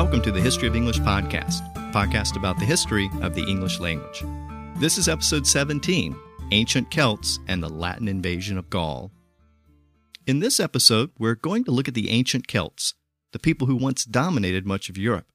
[0.00, 1.60] Welcome to the History of English podcast,
[1.92, 4.24] podcast about the history of the English language.
[4.76, 6.16] This is episode 17
[6.52, 9.10] Ancient Celts and the Latin Invasion of Gaul.
[10.26, 12.94] In this episode, we're going to look at the ancient Celts,
[13.32, 15.26] the people who once dominated much of Europe.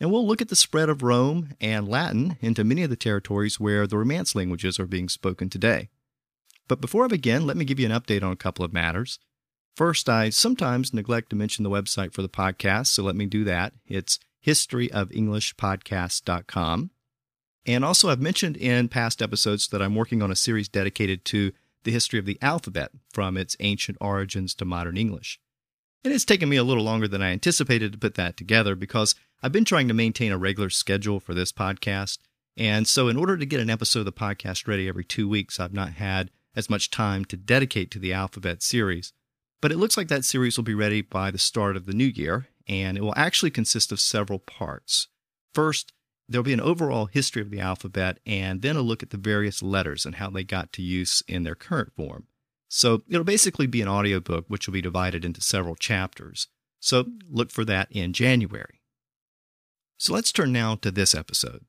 [0.00, 3.60] And we'll look at the spread of Rome and Latin into many of the territories
[3.60, 5.88] where the Romance languages are being spoken today.
[6.66, 9.20] But before I begin, let me give you an update on a couple of matters.
[9.76, 13.44] First, I sometimes neglect to mention the website for the podcast, so let me do
[13.44, 13.72] that.
[13.86, 16.90] It's historyofenglishpodcast.com.
[17.66, 21.52] And also, I've mentioned in past episodes that I'm working on a series dedicated to
[21.84, 25.38] the history of the alphabet from its ancient origins to modern English.
[26.02, 29.14] And it's taken me a little longer than I anticipated to put that together because
[29.42, 32.18] I've been trying to maintain a regular schedule for this podcast.
[32.56, 35.60] And so, in order to get an episode of the podcast ready every two weeks,
[35.60, 39.12] I've not had as much time to dedicate to the alphabet series.
[39.60, 42.06] But it looks like that series will be ready by the start of the new
[42.06, 45.08] year, and it will actually consist of several parts.
[45.54, 45.92] First,
[46.28, 49.62] there'll be an overall history of the alphabet, and then a look at the various
[49.62, 52.26] letters and how they got to use in their current form.
[52.68, 56.46] So it'll basically be an audiobook which will be divided into several chapters.
[56.78, 58.80] So look for that in January.
[59.98, 61.64] So let's turn now to this episode.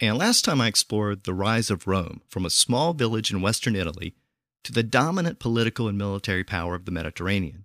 [0.00, 3.76] And last time I explored the rise of Rome from a small village in western
[3.76, 4.14] Italy
[4.64, 7.64] to the dominant political and military power of the Mediterranean.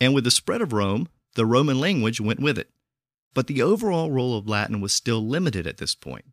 [0.00, 2.70] And with the spread of Rome, the Roman language went with it.
[3.34, 6.24] But the overall role of Latin was still limited at this point.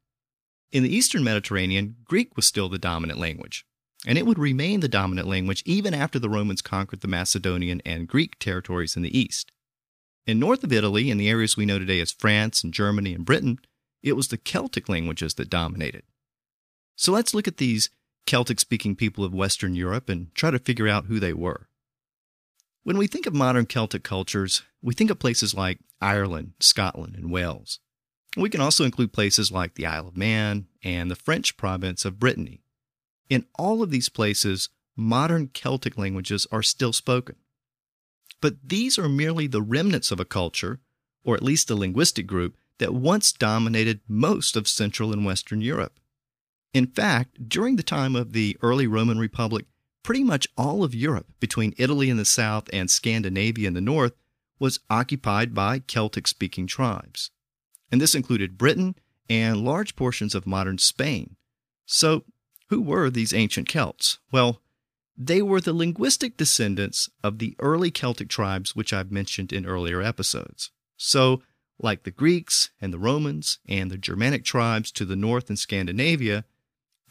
[0.71, 3.65] In the eastern Mediterranean, Greek was still the dominant language,
[4.07, 8.07] and it would remain the dominant language even after the Romans conquered the Macedonian and
[8.07, 9.51] Greek territories in the east.
[10.25, 13.25] In north of Italy, in the areas we know today as France and Germany and
[13.25, 13.59] Britain,
[14.01, 16.03] it was the Celtic languages that dominated.
[16.95, 17.89] So let's look at these
[18.25, 21.67] Celtic speaking people of Western Europe and try to figure out who they were.
[22.83, 27.31] When we think of modern Celtic cultures, we think of places like Ireland, Scotland, and
[27.31, 27.79] Wales.
[28.35, 32.19] We can also include places like the Isle of Man and the French province of
[32.19, 32.63] Brittany.
[33.29, 37.35] In all of these places, modern Celtic languages are still spoken.
[38.41, 40.81] But these are merely the remnants of a culture,
[41.23, 45.99] or at least a linguistic group, that once dominated most of Central and Western Europe.
[46.73, 49.65] In fact, during the time of the early Roman Republic,
[50.01, 54.13] pretty much all of Europe, between Italy in the south and Scandinavia in the north,
[54.59, 57.31] was occupied by Celtic speaking tribes.
[57.91, 58.95] And this included Britain
[59.29, 61.35] and large portions of modern Spain.
[61.85, 62.23] So,
[62.69, 64.19] who were these ancient Celts?
[64.31, 64.61] Well,
[65.15, 70.01] they were the linguistic descendants of the early Celtic tribes which I've mentioned in earlier
[70.01, 70.71] episodes.
[70.97, 71.43] So,
[71.79, 76.45] like the Greeks and the Romans and the Germanic tribes to the north in Scandinavia,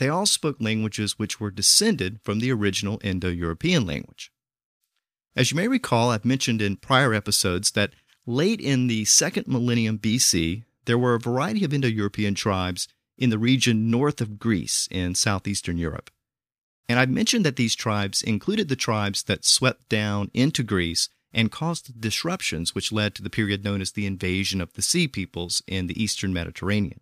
[0.03, 4.33] they all spoke languages which were descended from the original Indo European language.
[5.37, 7.93] As you may recall, I've mentioned in prior episodes that
[8.27, 13.31] late in the second millennium BC, there were a variety of Indo European tribes in
[13.31, 16.11] the region north of Greece in southeastern Europe.
[16.89, 21.53] And I've mentioned that these tribes included the tribes that swept down into Greece and
[21.53, 25.63] caused disruptions which led to the period known as the invasion of the Sea Peoples
[25.69, 26.99] in the eastern Mediterranean.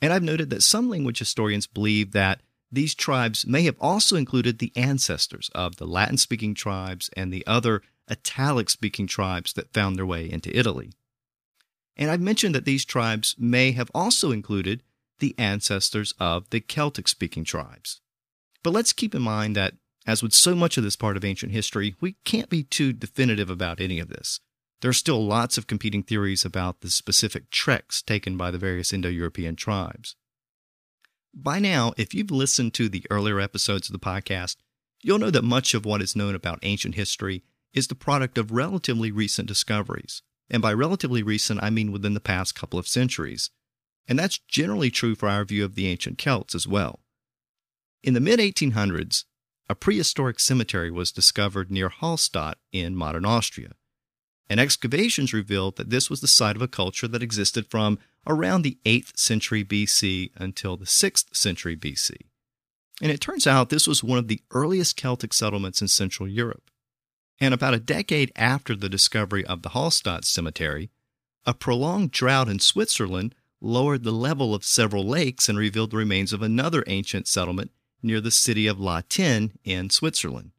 [0.00, 2.40] And I've noted that some language historians believe that
[2.70, 7.46] these tribes may have also included the ancestors of the Latin speaking tribes and the
[7.46, 10.92] other Italic speaking tribes that found their way into Italy.
[11.96, 14.82] And I've mentioned that these tribes may have also included
[15.18, 18.00] the ancestors of the Celtic speaking tribes.
[18.62, 19.74] But let's keep in mind that,
[20.06, 23.48] as with so much of this part of ancient history, we can't be too definitive
[23.48, 24.40] about any of this.
[24.82, 28.92] There are still lots of competing theories about the specific treks taken by the various
[28.92, 30.16] Indo European tribes.
[31.34, 34.56] By now, if you've listened to the earlier episodes of the podcast,
[35.02, 37.42] you'll know that much of what is known about ancient history
[37.72, 40.22] is the product of relatively recent discoveries.
[40.50, 43.50] And by relatively recent, I mean within the past couple of centuries.
[44.06, 47.00] And that's generally true for our view of the ancient Celts as well.
[48.02, 49.24] In the mid 1800s,
[49.68, 53.72] a prehistoric cemetery was discovered near Hallstatt in modern Austria
[54.48, 58.62] and excavations revealed that this was the site of a culture that existed from around
[58.62, 62.16] the 8th century BC until the 6th century BC.
[63.02, 66.70] And it turns out this was one of the earliest Celtic settlements in Central Europe.
[67.38, 70.90] And about a decade after the discovery of the Hallstatt cemetery,
[71.44, 76.32] a prolonged drought in Switzerland lowered the level of several lakes and revealed the remains
[76.32, 77.70] of another ancient settlement
[78.02, 80.52] near the city of La Tène in Switzerland.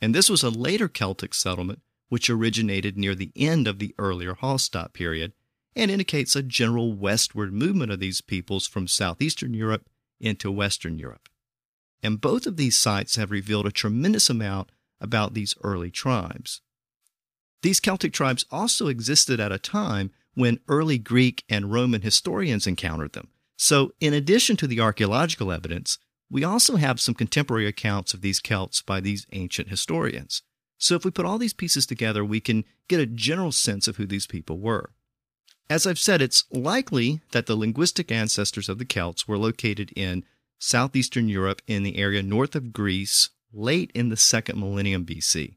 [0.00, 4.34] And this was a later Celtic settlement which originated near the end of the earlier
[4.34, 5.32] Hallstatt period
[5.74, 9.88] and indicates a general westward movement of these peoples from southeastern Europe
[10.20, 11.28] into Western Europe.
[12.02, 14.70] And both of these sites have revealed a tremendous amount
[15.00, 16.62] about these early tribes.
[17.62, 23.12] These Celtic tribes also existed at a time when early Greek and Roman historians encountered
[23.12, 23.28] them.
[23.56, 25.98] So, in addition to the archaeological evidence,
[26.30, 30.42] we also have some contemporary accounts of these Celts by these ancient historians.
[30.78, 33.96] So, if we put all these pieces together, we can get a general sense of
[33.96, 34.90] who these people were.
[35.68, 40.24] As I've said, it's likely that the linguistic ancestors of the Celts were located in
[40.58, 45.56] southeastern Europe in the area north of Greece late in the second millennium BC.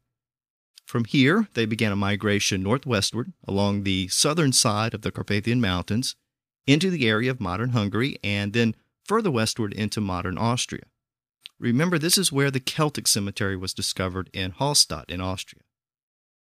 [0.86, 6.16] From here, they began a migration northwestward along the southern side of the Carpathian Mountains
[6.66, 8.76] into the area of modern Hungary and then
[9.06, 10.86] further westward into modern Austria.
[11.60, 15.64] Remember, this is where the Celtic cemetery was discovered in Hallstatt in Austria.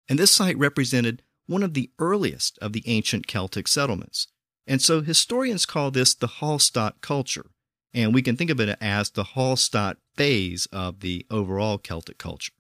[0.09, 4.29] And this site represented one of the earliest of the ancient Celtic settlements.
[4.67, 7.47] And so historians call this the Hallstatt culture,
[7.93, 12.53] and we can think of it as the Hallstatt phase of the overall Celtic culture.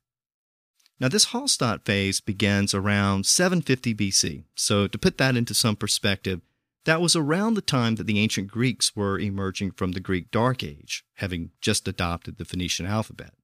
[1.01, 4.45] Now, this Hallstatt phase begins around 750 BC.
[4.55, 6.43] So, to put that into some perspective,
[6.85, 10.63] that was around the time that the ancient Greeks were emerging from the Greek Dark
[10.63, 13.35] Age, having just adopted the Phoenician alphabet.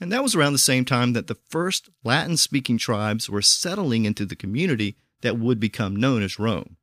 [0.00, 4.04] And that was around the same time that the first Latin speaking tribes were settling
[4.04, 6.76] into the community that would become known as Rome.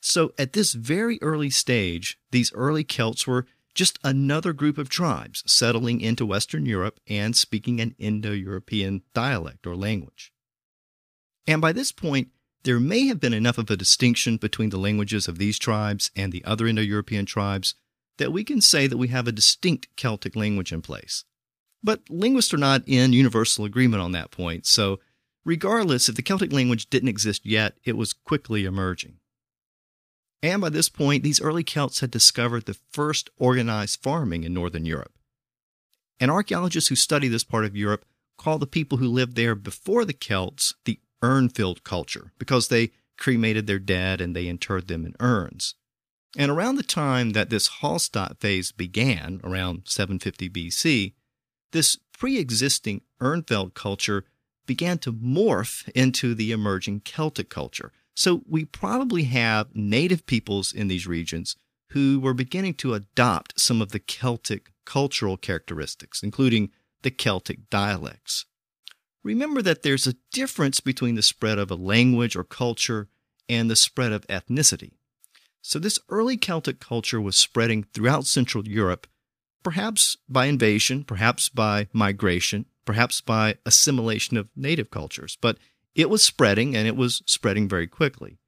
[0.00, 5.42] So, at this very early stage, these early Celts were just another group of tribes
[5.46, 10.32] settling into Western Europe and speaking an Indo European dialect or language.
[11.46, 12.28] And by this point,
[12.64, 16.32] there may have been enough of a distinction between the languages of these tribes and
[16.32, 17.74] the other Indo European tribes
[18.18, 21.24] that we can say that we have a distinct Celtic language in place.
[21.82, 24.98] But linguists are not in universal agreement on that point, so
[25.44, 29.18] regardless, if the Celtic language didn't exist yet, it was quickly emerging.
[30.42, 34.84] And by this point, these early Celts had discovered the first organized farming in Northern
[34.84, 35.12] Europe.
[36.20, 38.04] And archaeologists who study this part of Europe
[38.36, 43.66] call the people who lived there before the Celts the Urnfield culture because they cremated
[43.66, 45.74] their dead and they interred them in urns.
[46.36, 51.14] And around the time that this Hallstatt phase began, around 750 BC,
[51.72, 54.24] this pre existing Urnfield culture
[54.66, 57.92] began to morph into the emerging Celtic culture.
[58.14, 61.56] So we probably have native peoples in these regions
[61.90, 66.70] who were beginning to adopt some of the Celtic cultural characteristics, including
[67.02, 68.44] the Celtic dialects.
[69.22, 73.08] Remember that there's a difference between the spread of a language or culture
[73.48, 74.92] and the spread of ethnicity.
[75.60, 79.06] So, this early Celtic culture was spreading throughout Central Europe,
[79.62, 85.58] perhaps by invasion, perhaps by migration, perhaps by assimilation of native cultures, but
[85.94, 88.38] it was spreading and it was spreading very quickly.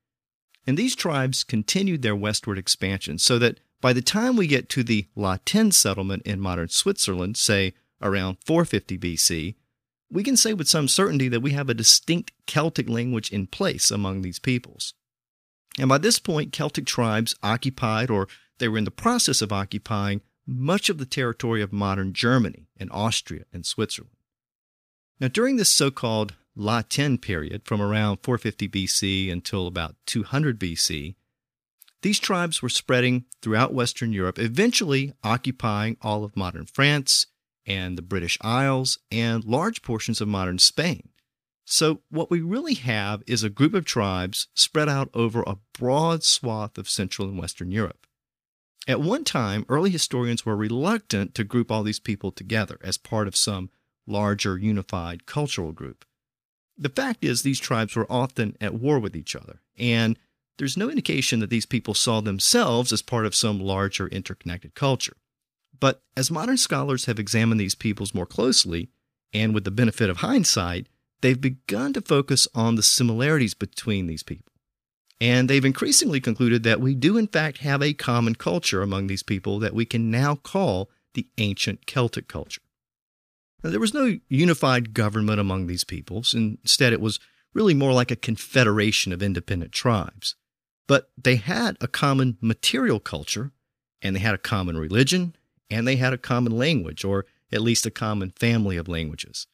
[0.66, 4.84] And these tribes continued their westward expansion so that by the time we get to
[4.84, 5.38] the La
[5.70, 9.54] settlement in modern Switzerland, say around 450 BC,
[10.10, 13.90] we can say with some certainty that we have a distinct Celtic language in place
[13.90, 14.94] among these peoples.
[15.78, 18.28] And by this point, Celtic tribes occupied, or
[18.58, 22.90] they were in the process of occupying, much of the territory of modern Germany and
[22.90, 24.16] Austria and Switzerland.
[25.20, 30.58] Now, during this so called La Tène period, from around 450 BC until about 200
[30.58, 31.14] BC,
[32.02, 37.26] these tribes were spreading throughout Western Europe, eventually occupying all of modern France,
[37.66, 41.10] and the British Isles and large portions of modern Spain.
[41.64, 46.24] So, what we really have is a group of tribes spread out over a broad
[46.24, 48.06] swath of Central and Western Europe.
[48.88, 53.28] At one time, early historians were reluctant to group all these people together as part
[53.28, 53.70] of some
[54.06, 56.04] larger unified cultural group.
[56.76, 60.18] The fact is, these tribes were often at war with each other, and
[60.58, 65.16] there's no indication that these people saw themselves as part of some larger interconnected culture.
[65.80, 68.90] But as modern scholars have examined these peoples more closely,
[69.32, 70.86] and with the benefit of hindsight,
[71.22, 74.52] they've begun to focus on the similarities between these people.
[75.20, 79.22] And they've increasingly concluded that we do, in fact, have a common culture among these
[79.22, 82.62] people that we can now call the ancient Celtic culture.
[83.62, 86.32] Now, there was no unified government among these peoples.
[86.32, 87.20] Instead, it was
[87.52, 90.36] really more like a confederation of independent tribes.
[90.86, 93.52] But they had a common material culture,
[94.00, 95.36] and they had a common religion,
[95.70, 99.46] and they had a common language, or at least a common family of languages.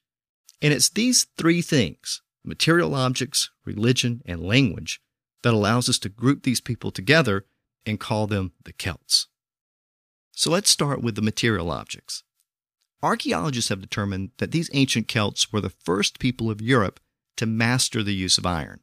[0.63, 5.01] And it's these three things material objects, religion, and language
[5.43, 7.45] that allows us to group these people together
[7.85, 9.27] and call them the Celts.
[10.33, 12.23] So let's start with the material objects.
[13.03, 17.01] Archaeologists have determined that these ancient Celts were the first people of Europe
[17.37, 18.81] to master the use of iron.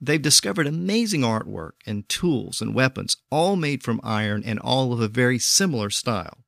[0.00, 5.00] They've discovered amazing artwork and tools and weapons, all made from iron and all of
[5.00, 6.38] a very similar style.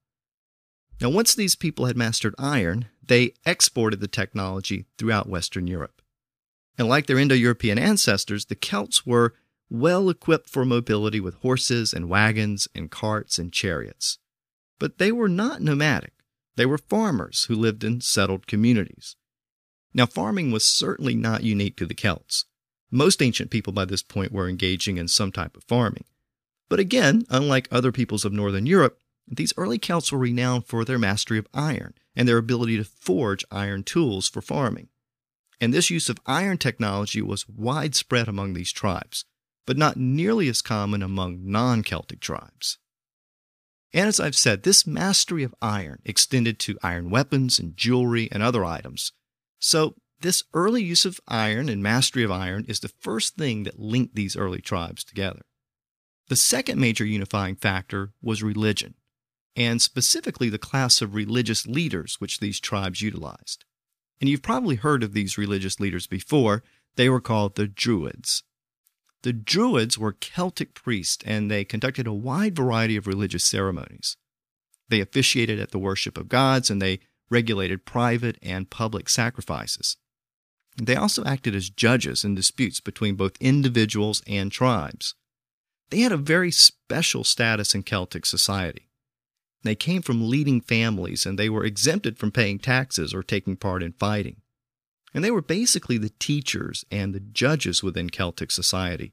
[1.01, 6.01] Now, once these people had mastered iron, they exported the technology throughout Western Europe.
[6.79, 9.35] And like their Indo European ancestors, the Celts were
[9.69, 14.19] well equipped for mobility with horses and wagons and carts and chariots.
[14.79, 16.13] But they were not nomadic.
[16.57, 19.17] They were farmers who lived in settled communities.
[19.93, 22.47] Now, farming was certainly not unique to the Celts.
[22.95, 26.05] Most ancient people by this point were engaging in some type of farming.
[26.69, 30.99] But again, unlike other peoples of northern Europe, these early Celts were renowned for their
[30.99, 34.89] mastery of iron and their ability to forge iron tools for farming.
[35.59, 39.25] And this use of iron technology was widespread among these tribes,
[39.67, 42.79] but not nearly as common among non Celtic tribes.
[43.95, 48.43] And as I've said, this mastery of iron extended to iron weapons and jewelry and
[48.43, 49.13] other items.
[49.61, 53.79] So, this early use of iron and mastery of iron is the first thing that
[53.79, 55.43] linked these early tribes together.
[56.29, 58.95] The second major unifying factor was religion,
[59.55, 63.65] and specifically the class of religious leaders which these tribes utilized.
[64.21, 66.63] And you've probably heard of these religious leaders before.
[66.95, 68.45] They were called the Druids.
[69.23, 74.17] The Druids were Celtic priests and they conducted a wide variety of religious ceremonies.
[74.89, 77.01] They officiated at the worship of gods and they
[77.31, 79.97] regulated private and public sacrifices.
[80.77, 85.15] They also acted as judges in disputes between both individuals and tribes.
[85.91, 88.89] They had a very special status in Celtic society.
[89.63, 93.83] They came from leading families and they were exempted from paying taxes or taking part
[93.83, 94.37] in fighting.
[95.15, 99.13] And they were basically the teachers and the judges within Celtic society.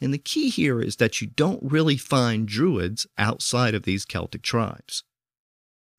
[0.00, 4.42] And the key here is that you don't really find Druids outside of these Celtic
[4.42, 5.04] tribes.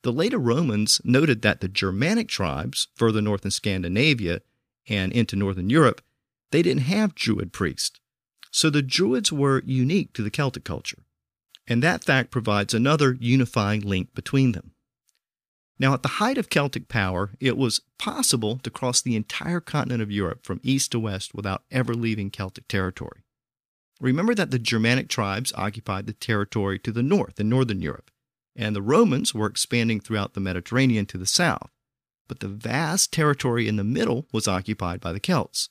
[0.04, 4.42] The later Romans noted that the Germanic tribes, further north in Scandinavia
[4.88, 6.02] and into northern Europe,
[6.52, 8.00] they didn't have Druid priests.
[8.52, 11.00] So the Druids were unique to the Celtic culture.
[11.68, 14.72] And that fact provides another unifying link between them.
[15.80, 20.02] Now, at the height of Celtic power, it was possible to cross the entire continent
[20.02, 23.24] of Europe from east to west without ever leaving Celtic territory.
[24.00, 28.10] Remember that the Germanic tribes occupied the territory to the north in northern Europe,
[28.56, 31.70] and the Romans were expanding throughout the Mediterranean to the south.
[32.28, 35.70] But the vast territory in the middle was occupied by the Celts.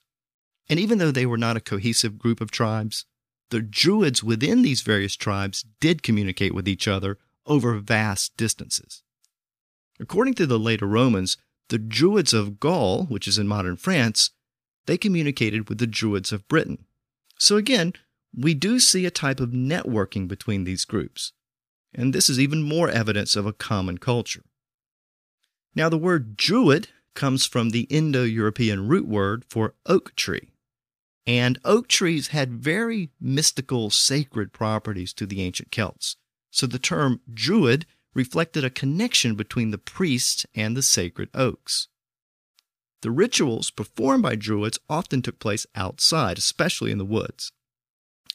[0.68, 3.04] And even though they were not a cohesive group of tribes,
[3.50, 9.02] the Druids within these various tribes did communicate with each other over vast distances.
[10.00, 11.36] According to the later Romans,
[11.68, 14.30] the Druids of Gaul, which is in modern France,
[14.86, 16.84] they communicated with the Druids of Britain.
[17.38, 17.92] So again,
[18.36, 21.32] we do see a type of networking between these groups.
[21.94, 24.42] And this is even more evidence of a common culture.
[25.76, 30.48] Now, the word Druid comes from the Indo European root word for oak tree.
[31.26, 36.16] And oak trees had very mystical, sacred properties to the ancient Celts.
[36.50, 41.88] So the term Druid reflected a connection between the priests and the sacred oaks.
[43.02, 47.52] The rituals performed by Druids often took place outside, especially in the woods.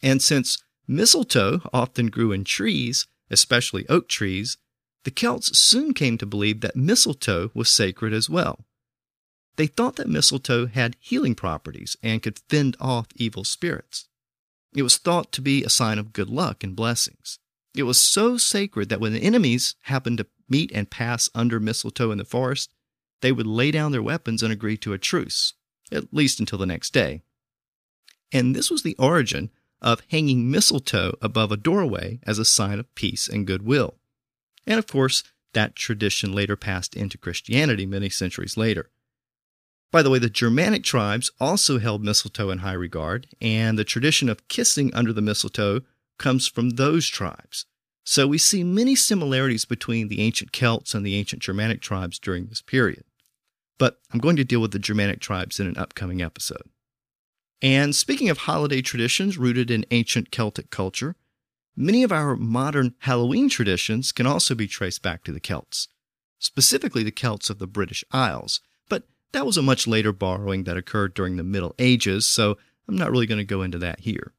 [0.04, 4.58] And since mistletoe often grew in trees, especially oak trees,
[5.04, 8.66] the Celts soon came to believe that mistletoe was sacred as well.
[9.56, 14.08] They thought that mistletoe had healing properties and could fend off evil spirits.
[14.76, 17.40] It was thought to be a sign of good luck and blessings.
[17.76, 22.12] It was so sacred that when the enemies happened to meet and pass under mistletoe
[22.12, 22.74] in the forest,
[23.22, 25.54] they would lay down their weapons and agree to a truce,
[25.92, 27.22] at least until the next day.
[28.32, 32.94] And this was the origin of hanging mistletoe above a doorway as a sign of
[32.96, 33.96] peace and goodwill.
[34.66, 38.90] And of course, that tradition later passed into Christianity many centuries later.
[39.92, 44.30] By the way, the Germanic tribes also held mistletoe in high regard, and the tradition
[44.30, 45.82] of kissing under the mistletoe
[46.18, 47.66] comes from those tribes.
[48.06, 52.48] So we see many similarities between the ancient Celts and the ancient Germanic tribes during
[52.48, 53.04] this period.
[53.78, 56.70] But I'm going to deal with the Germanic tribes in an upcoming episode.
[57.62, 61.16] And speaking of holiday traditions rooted in ancient Celtic culture,
[61.76, 65.88] many of our modern Halloween traditions can also be traced back to the Celts,
[66.40, 68.62] specifically the Celts of the British Isles.
[68.90, 72.98] But that was a much later borrowing that occurred during the Middle Ages, so I'm
[72.98, 74.34] not really going to go into that here.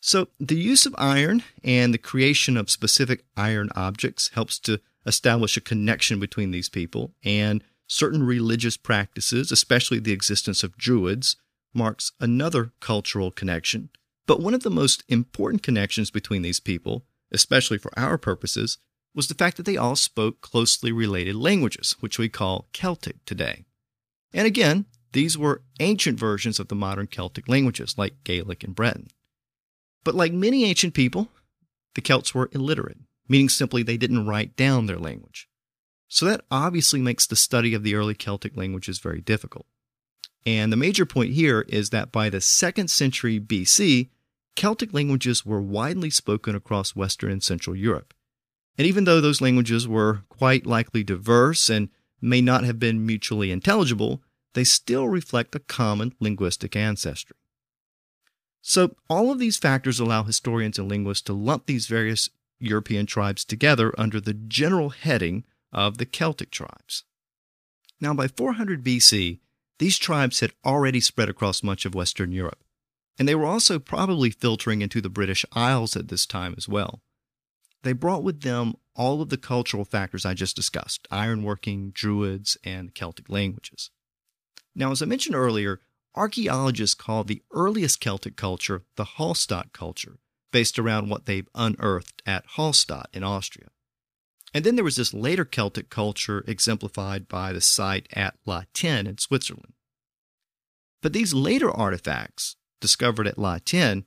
[0.00, 5.56] So, the use of iron and the creation of specific iron objects helps to establish
[5.56, 11.36] a connection between these people, and certain religious practices, especially the existence of Druids,
[11.72, 13.90] marks another cultural connection.
[14.26, 18.78] But one of the most important connections between these people, especially for our purposes,
[19.14, 23.64] was the fact that they all spoke closely related languages, which we call Celtic today.
[24.32, 29.08] And again, these were ancient versions of the modern Celtic languages like Gaelic and Breton.
[30.04, 31.28] But like many ancient people,
[31.94, 35.48] the Celts were illiterate, meaning simply they didn't write down their language.
[36.08, 39.66] So that obviously makes the study of the early Celtic languages very difficult.
[40.44, 44.10] And the major point here is that by the second century BC,
[44.56, 48.14] Celtic languages were widely spoken across Western and Central Europe.
[48.78, 51.88] And even though those languages were quite likely diverse and
[52.20, 54.22] may not have been mutually intelligible,
[54.54, 57.36] they still reflect a common linguistic ancestry.
[58.62, 63.44] So, all of these factors allow historians and linguists to lump these various European tribes
[63.44, 67.04] together under the general heading of the Celtic tribes.
[68.00, 69.38] Now, by 400 BC,
[69.78, 72.64] these tribes had already spread across much of Western Europe,
[73.18, 77.00] and they were also probably filtering into the British Isles at this time as well.
[77.82, 82.94] They brought with them all of the cultural factors I just discussed ironworking, druids, and
[82.94, 83.90] Celtic languages.
[84.74, 85.80] Now, as I mentioned earlier,
[86.14, 90.18] archaeologists call the earliest Celtic culture the Hallstatt culture,
[90.52, 93.68] based around what they've unearthed at Hallstatt in Austria.
[94.54, 99.06] And then there was this later Celtic culture exemplified by the site at La Tène
[99.06, 99.74] in Switzerland.
[101.02, 104.04] But these later artifacts, discovered at La Tène,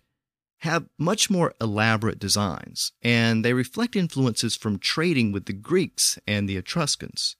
[0.60, 6.48] have much more elaborate designs, and they reflect influences from trading with the Greeks and
[6.48, 7.38] the Etruscans.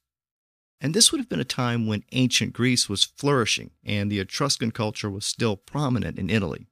[0.80, 4.70] And this would have been a time when ancient Greece was flourishing and the Etruscan
[4.70, 6.66] culture was still prominent in Italy.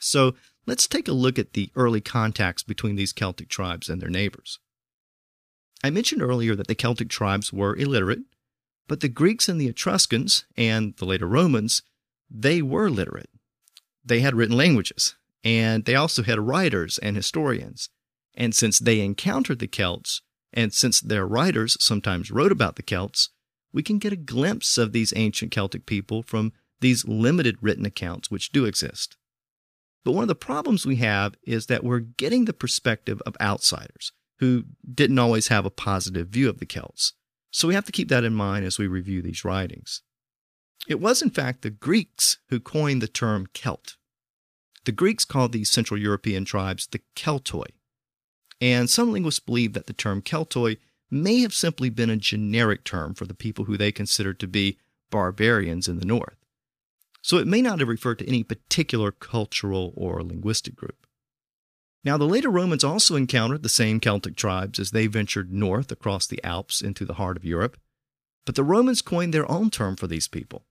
[0.00, 0.34] So
[0.66, 4.58] let's take a look at the early contacts between these Celtic tribes and their neighbors.
[5.82, 8.20] I mentioned earlier that the Celtic tribes were illiterate,
[8.86, 11.82] but the Greeks and the Etruscans, and the later Romans,
[12.28, 13.30] they were literate.
[14.04, 17.88] They had written languages, and they also had writers and historians.
[18.34, 23.30] And since they encountered the Celts, and since their writers sometimes wrote about the Celts,
[23.72, 28.30] we can get a glimpse of these ancient Celtic people from these limited written accounts
[28.30, 29.16] which do exist.
[30.04, 34.12] But one of the problems we have is that we're getting the perspective of outsiders
[34.38, 37.12] who didn't always have a positive view of the Celts.
[37.50, 40.02] So we have to keep that in mind as we review these writings.
[40.88, 43.96] It was, in fact, the Greeks who coined the term Celt.
[44.84, 47.66] The Greeks called these Central European tribes the Keltoi.
[48.60, 50.78] And some linguists believe that the term Keltoi
[51.10, 54.78] may have simply been a generic term for the people who they considered to be
[55.10, 56.36] barbarians in the north.
[57.22, 61.06] So it may not have referred to any particular cultural or linguistic group.
[62.02, 66.26] Now, the later Romans also encountered the same Celtic tribes as they ventured north across
[66.26, 67.76] the Alps into the heart of Europe,
[68.46, 70.64] but the Romans coined their own term for these people.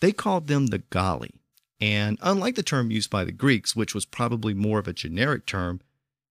[0.00, 1.30] They called them the Galli,
[1.80, 5.46] and unlike the term used by the Greeks, which was probably more of a generic
[5.46, 5.80] term,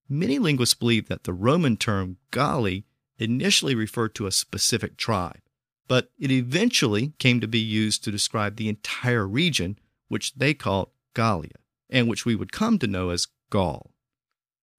[0.10, 2.86] many linguists believe that the Roman term Galli
[3.18, 5.42] initially referred to a specific tribe,
[5.88, 9.78] but it eventually came to be used to describe the entire region,
[10.08, 13.94] which they called Gallia, and which we would come to know as Gaul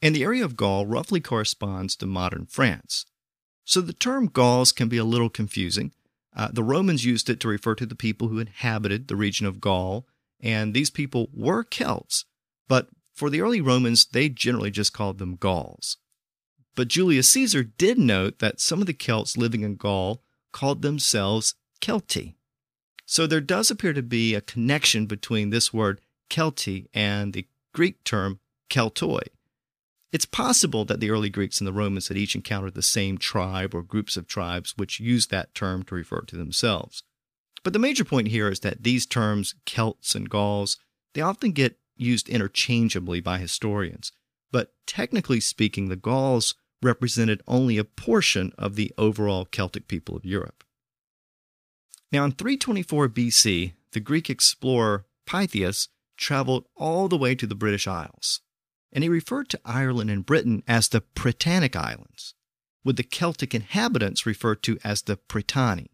[0.05, 3.07] and the area of Gaul roughly corresponds to modern France.
[3.65, 5.93] So the term Gauls can be a little confusing.
[6.37, 9.63] Uh, the Romans used it to refer to the people who inhabited the region of
[9.63, 10.07] Gaul,
[10.45, 12.27] and these people were Celts,
[12.69, 15.97] but for the early Romans, they generally just called them Gauls.
[16.77, 21.55] But Julius Caesar did note that some of the Celts living in Gaul called themselves
[21.81, 22.35] Celti.
[23.07, 28.05] So there does appear to be a connection between this word Celti and the Greek
[28.05, 29.29] term Keltoi.
[30.13, 33.75] It's possible that the early Greeks and the Romans had each encountered the same tribe
[33.75, 37.03] or groups of tribes which used that term to refer to themselves.
[37.65, 40.77] But the major point here is that these terms, Celts and Gauls,
[41.15, 44.13] they often get used interchangeably by historians.
[44.53, 50.25] But technically speaking, the Gauls represented only a portion of the overall Celtic people of
[50.25, 50.63] Europe.
[52.13, 57.89] Now, in 324 BC, the Greek explorer Pytheas traveled all the way to the British
[57.89, 58.41] Isles
[58.95, 62.35] and he referred to Ireland and Britain as the Britannic Islands,
[62.85, 65.91] with the Celtic inhabitants referred to as the Britanni.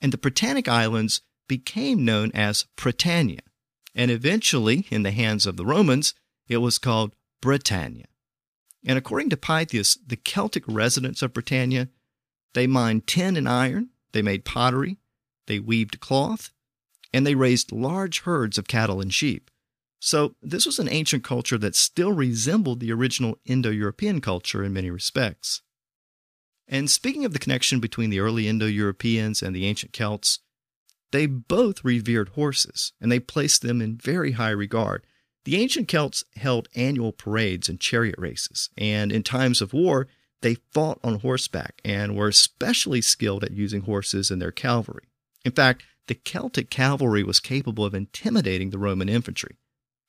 [0.00, 3.42] And the Britannic Islands became known as Britannia,
[3.94, 6.14] and eventually, in the hands of the Romans,
[6.48, 8.06] it was called Britannia.
[8.84, 11.88] And according to Pytheas, the Celtic residents of Britannia,
[12.54, 14.98] they mined tin and iron, they made pottery,
[15.46, 16.50] they weaved cloth,
[17.12, 19.50] and they raised large herds of cattle and sheep.
[20.00, 24.72] So, this was an ancient culture that still resembled the original Indo European culture in
[24.74, 25.62] many respects.
[26.66, 30.40] And speaking of the connection between the early Indo Europeans and the ancient Celts,
[31.12, 35.06] they both revered horses and they placed them in very high regard.
[35.44, 40.08] The ancient Celts held annual parades and chariot races, and in times of war,
[40.40, 45.04] they fought on horseback and were especially skilled at using horses in their cavalry.
[45.44, 49.56] In fact, the Celtic cavalry was capable of intimidating the Roman infantry.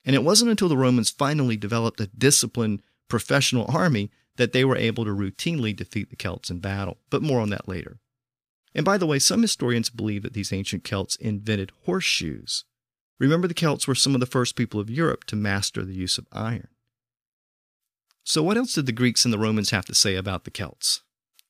[0.03, 4.77] And it wasn't until the Romans finally developed a disciplined professional army that they were
[4.77, 6.97] able to routinely defeat the Celts in battle.
[7.09, 7.99] But more on that later.
[8.73, 12.65] And by the way, some historians believe that these ancient Celts invented horseshoes.
[13.19, 16.17] Remember, the Celts were some of the first people of Europe to master the use
[16.17, 16.67] of iron.
[18.25, 21.01] So, what else did the Greeks and the Romans have to say about the Celts?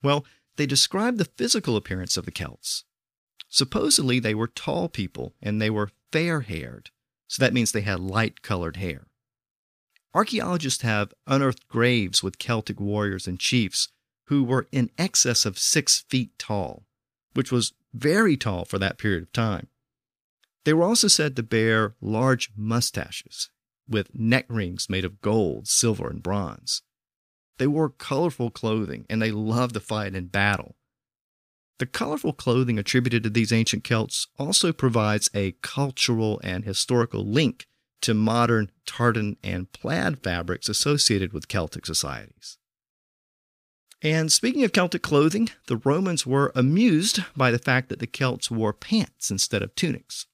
[0.04, 0.26] Well,
[0.58, 2.84] they described the physical appearance of the Celts.
[3.50, 6.92] Supposedly, they were tall people and they were fair haired,
[7.28, 9.08] so that means they had light colored hair.
[10.16, 13.90] Archaeologists have unearthed graves with Celtic warriors and chiefs
[14.28, 16.86] who were in excess of six feet tall,
[17.34, 19.68] which was very tall for that period of time.
[20.64, 23.50] They were also said to bear large mustaches
[23.90, 26.82] with neck rings made of gold, silver, and bronze.
[27.58, 30.78] They wore colorful clothing and they loved to fight in battle.
[31.78, 37.68] The colorful clothing attributed to these ancient Celts also provides a cultural and historical link
[38.02, 42.58] to modern tartan and plaid fabrics associated with Celtic societies.
[44.02, 48.52] And speaking of Celtic clothing, the Romans were amused by the fact that the Celts
[48.52, 50.28] wore pants instead of tunics.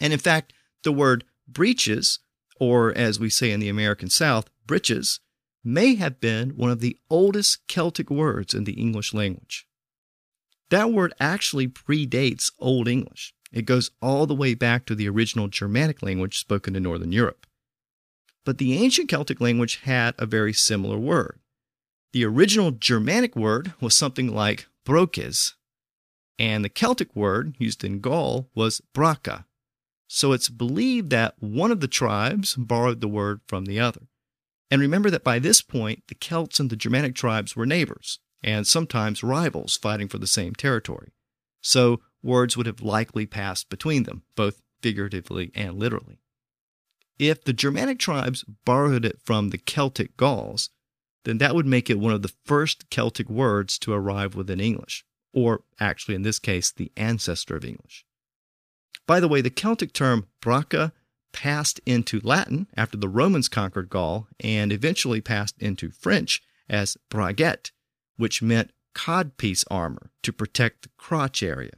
[0.00, 2.18] And in fact, the word breeches,
[2.58, 5.20] or as we say in the American South, britches,
[5.64, 9.66] may have been one of the oldest Celtic words in the English language.
[10.70, 13.34] That word actually predates Old English.
[13.52, 17.46] It goes all the way back to the original Germanic language spoken in Northern Europe.
[18.44, 21.40] But the ancient Celtic language had a very similar word.
[22.12, 25.54] The original Germanic word was something like brokes,
[26.38, 29.44] and the Celtic word used in Gaul was braca.
[30.08, 34.08] So it's believed that one of the tribes borrowed the word from the other.
[34.70, 38.66] And remember that by this point, the Celts and the Germanic tribes were neighbors, and
[38.66, 41.12] sometimes rivals fighting for the same territory.
[41.60, 46.18] So words would have likely passed between them, both figuratively and literally.
[47.18, 50.70] If the Germanic tribes borrowed it from the Celtic Gauls,
[51.24, 55.04] then that would make it one of the first Celtic words to arrive within English,
[55.32, 58.06] or actually, in this case, the ancestor of English.
[59.06, 60.92] By the way, the Celtic term braca
[61.32, 67.70] passed into Latin after the Romans conquered Gaul and eventually passed into French as braguette,
[68.16, 71.72] which meant codpiece armor to protect the crotch area.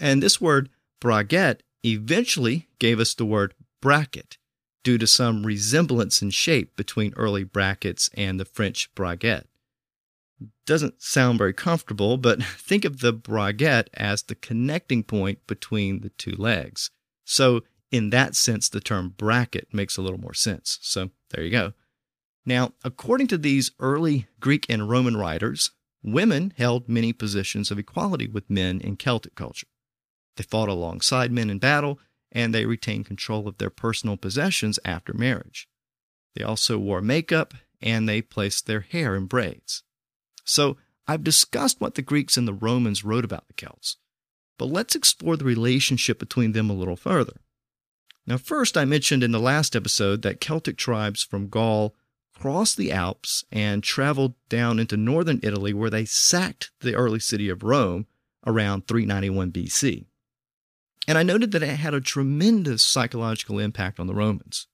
[0.00, 0.68] And this word
[1.00, 4.38] braguette eventually gave us the word bracket
[4.84, 9.44] due to some resemblance in shape between early brackets and the French braguette.
[10.66, 16.10] Doesn't sound very comfortable, but think of the braguette as the connecting point between the
[16.10, 16.90] two legs.
[17.24, 20.78] So, in that sense, the term bracket makes a little more sense.
[20.82, 21.72] So, there you go.
[22.46, 28.26] Now, according to these early Greek and Roman writers, women held many positions of equality
[28.26, 29.66] with men in Celtic culture.
[30.38, 31.98] They fought alongside men in battle,
[32.30, 35.68] and they retained control of their personal possessions after marriage.
[36.36, 39.82] They also wore makeup, and they placed their hair in braids.
[40.44, 40.76] So
[41.08, 43.96] I've discussed what the Greeks and the Romans wrote about the Celts,
[44.58, 47.40] but let's explore the relationship between them a little further.
[48.24, 51.96] Now, first, I mentioned in the last episode that Celtic tribes from Gaul
[52.32, 57.48] crossed the Alps and traveled down into northern Italy where they sacked the early city
[57.48, 58.06] of Rome
[58.46, 60.06] around 391 BC.
[61.08, 64.66] And I noted that it had a tremendous psychological impact on the Romans.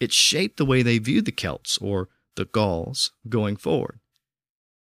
[0.00, 4.00] It shaped the way they viewed the Celts, or the Gauls, going forward.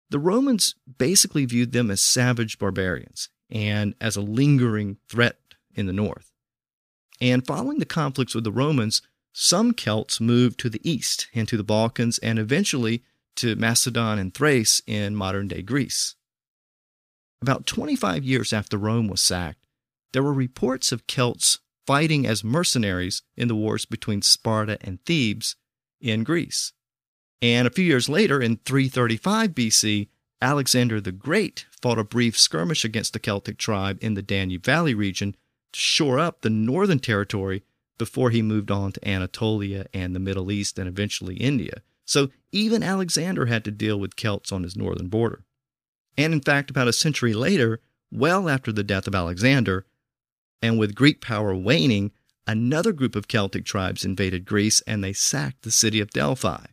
[0.09, 5.37] The Romans basically viewed them as savage barbarians and as a lingering threat
[5.75, 6.31] in the north.
[7.19, 9.01] And following the conflicts with the Romans,
[9.33, 13.03] some Celts moved to the east into the Balkans and eventually
[13.35, 16.15] to Macedon and Thrace in modern day Greece.
[17.41, 19.66] About 25 years after Rome was sacked,
[20.13, 25.55] there were reports of Celts fighting as mercenaries in the wars between Sparta and Thebes
[26.01, 26.73] in Greece.
[27.41, 30.07] And a few years later, in 335 BC,
[30.41, 34.93] Alexander the Great fought a brief skirmish against the Celtic tribe in the Danube Valley
[34.93, 35.35] region
[35.73, 37.63] to shore up the northern territory
[37.97, 41.81] before he moved on to Anatolia and the Middle East and eventually India.
[42.05, 45.43] So even Alexander had to deal with Celts on his northern border.
[46.17, 47.79] And in fact, about a century later,
[48.11, 49.85] well after the death of Alexander,
[50.61, 52.11] and with Greek power waning,
[52.45, 56.65] another group of Celtic tribes invaded Greece and they sacked the city of Delphi.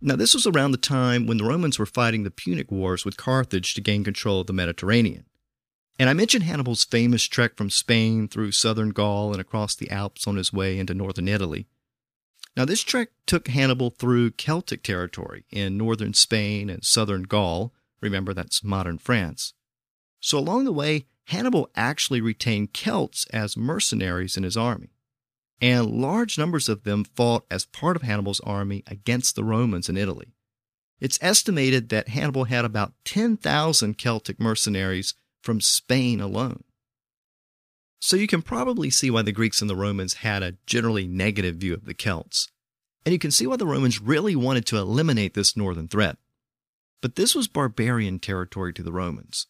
[0.00, 3.16] Now, this was around the time when the Romans were fighting the Punic Wars with
[3.16, 5.26] Carthage to gain control of the Mediterranean.
[5.98, 10.26] And I mentioned Hannibal's famous trek from Spain through southern Gaul and across the Alps
[10.26, 11.66] on his way into northern Italy.
[12.56, 17.72] Now, this trek took Hannibal through Celtic territory in northern Spain and southern Gaul.
[18.00, 19.54] Remember, that's modern France.
[20.20, 24.90] So, along the way, Hannibal actually retained Celts as mercenaries in his army
[25.62, 29.96] and large numbers of them fought as part of Hannibal's army against the Romans in
[29.96, 30.34] Italy.
[31.00, 36.64] It's estimated that Hannibal had about 10,000 Celtic mercenaries from Spain alone.
[38.00, 41.56] So you can probably see why the Greeks and the Romans had a generally negative
[41.56, 42.50] view of the Celts.
[43.06, 46.18] And you can see why the Romans really wanted to eliminate this northern threat.
[47.00, 49.46] But this was barbarian territory to the Romans.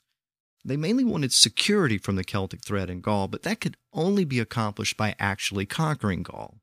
[0.65, 4.39] They mainly wanted security from the Celtic threat in Gaul, but that could only be
[4.39, 6.59] accomplished by actually conquering Gaul.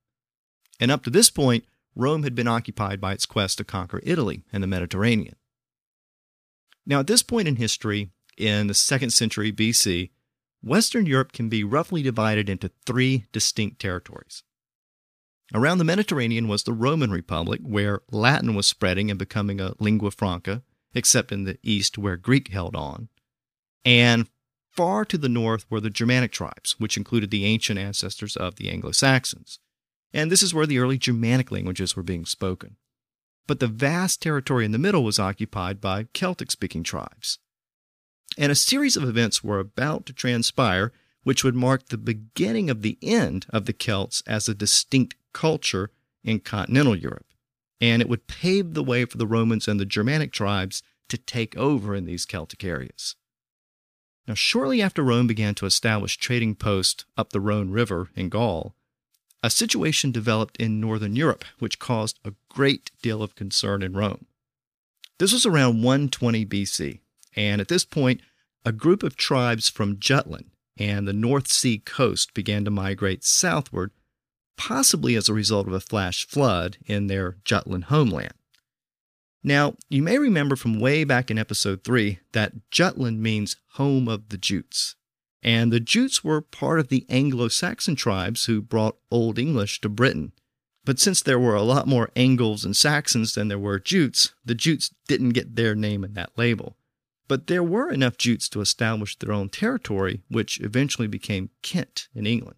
[0.80, 4.44] And up to this point, Rome had been occupied by its quest to conquer Italy
[4.54, 5.36] and the Mediterranean.
[6.86, 10.12] Now, at this point in history, in the second century BC,
[10.64, 14.44] Western Europe can be roughly divided into three distinct territories.
[15.54, 20.12] Around the Mediterranean was the Roman Republic, where Latin was spreading and becoming a lingua
[20.12, 23.10] franca, except in the east where Greek held on.
[23.86, 24.28] And
[24.72, 28.70] far to the north were the Germanic tribes, which included the ancient ancestors of the
[28.70, 29.60] Anglo Saxons.
[30.14, 32.78] And this is where the early Germanic languages were being spoken.
[33.48, 37.40] But the vast territory in the middle was occupied by Celtic speaking tribes.
[38.38, 40.92] And a series of events were about to transpire
[41.24, 45.92] which would mark the beginning of the end of the Celts as a distinct culture
[46.24, 47.28] in continental Europe.
[47.82, 51.58] And it would pave the way for the Romans and the Germanic tribes to take
[51.58, 53.16] over in these Celtic areas.
[54.30, 58.76] Now, shortly after Rome began to establish trading posts up the Rhone River in Gaul,
[59.42, 64.28] a situation developed in northern Europe which caused a great deal of concern in Rome.
[65.18, 67.00] This was around 120 BC,
[67.36, 68.22] and at this point,
[68.64, 73.90] a group of tribes from Jutland and the North Sea coast began to migrate southward,
[74.58, 78.36] possibly as a result of a flash flood in their Jutland homeland.
[79.44, 84.30] Now, you may remember from way back in episode 3 that Jutland means home of
[84.30, 84.96] the Jutes.
[85.42, 89.90] And the Jutes were part of the Anglo Saxon tribes who brought Old English to
[89.90, 90.34] Britain.
[90.84, 94.56] But since there were a lot more Angles and Saxons than there were Jutes, the
[94.56, 96.76] Jutes didn't get their name in that label.
[97.30, 102.26] But there were enough Jutes to establish their own territory, which eventually became Kent in
[102.26, 102.58] England.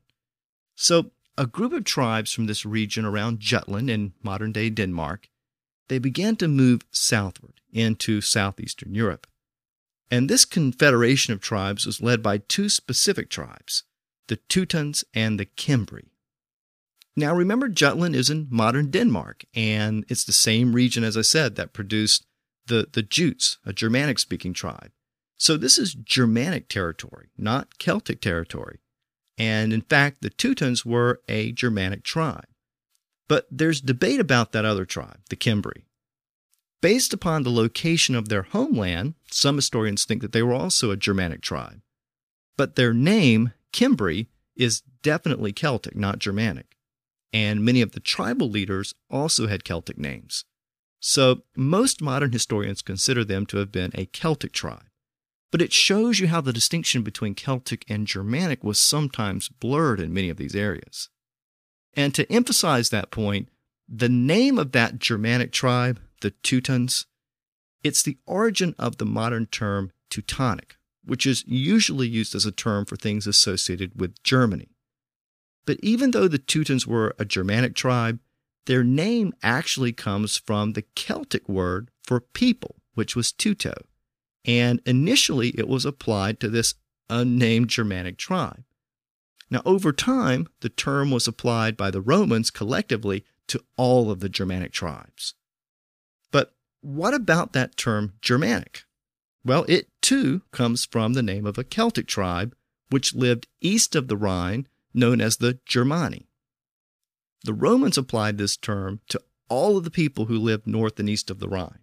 [0.75, 5.27] So, a group of tribes from this region around Jutland in modern day Denmark
[5.91, 9.27] they began to move southward into southeastern Europe.
[10.09, 13.83] And this confederation of tribes was led by two specific tribes,
[14.29, 16.07] the Teutons and the Cimbri.
[17.17, 21.57] Now remember, Jutland is in modern Denmark, and it's the same region, as I said,
[21.57, 22.25] that produced
[22.67, 24.91] the, the Jutes, a Germanic speaking tribe.
[25.37, 28.79] So this is Germanic territory, not Celtic territory.
[29.37, 32.45] And in fact, the Teutons were a Germanic tribe.
[33.31, 35.85] But there's debate about that other tribe, the Cimbri.
[36.81, 40.97] Based upon the location of their homeland, some historians think that they were also a
[40.97, 41.79] Germanic tribe.
[42.57, 46.75] But their name, Cimbri, is definitely Celtic, not Germanic.
[47.31, 50.43] And many of the tribal leaders also had Celtic names.
[50.99, 54.89] So most modern historians consider them to have been a Celtic tribe.
[55.51, 60.13] But it shows you how the distinction between Celtic and Germanic was sometimes blurred in
[60.13, 61.07] many of these areas.
[61.93, 63.49] And to emphasize that point,
[63.87, 67.05] the name of that Germanic tribe, the Teutons,
[67.83, 72.85] it's the origin of the modern term Teutonic, which is usually used as a term
[72.85, 74.69] for things associated with Germany.
[75.65, 78.19] But even though the Teutons were a Germanic tribe,
[78.65, 83.73] their name actually comes from the Celtic word for people, which was Teuto.
[84.45, 86.75] And initially it was applied to this
[87.09, 88.63] unnamed Germanic tribe.
[89.51, 94.29] Now, over time, the term was applied by the Romans collectively to all of the
[94.29, 95.35] Germanic tribes.
[96.31, 98.85] But what about that term Germanic?
[99.43, 102.55] Well, it too comes from the name of a Celtic tribe
[102.89, 106.27] which lived east of the Rhine, known as the Germani.
[107.43, 111.29] The Romans applied this term to all of the people who lived north and east
[111.29, 111.79] of the Rhine.